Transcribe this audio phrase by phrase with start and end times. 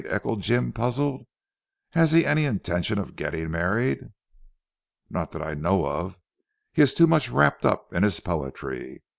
[0.07, 1.27] echoed Jim puzzled.
[1.91, 4.09] "Has he any intention of getting married?"
[5.11, 6.19] "Not that I know of.
[6.73, 9.03] He is too much wrapped up in his poetry.